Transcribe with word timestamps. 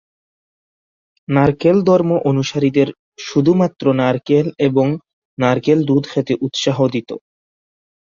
নারকেল 1.27 1.77
ধর্ম 1.83 2.11
অনুসারীদের 2.29 2.87
শুধুমাত্র 3.27 3.85
নারকেল 3.99 4.47
এবং 4.67 4.87
নারকেল 5.37 5.79
দুধ 5.89 6.03
খেতে 6.11 6.33
উৎসাহ 6.45 6.77
দিতো। 6.93 7.15